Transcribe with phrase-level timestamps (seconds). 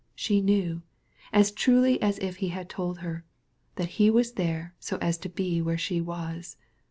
[0.15, 0.81] She knew
[1.31, 3.23] as certainly as if he had told her
[3.75, 6.57] that he was here to be where she was.